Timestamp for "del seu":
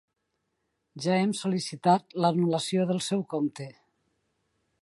2.93-3.25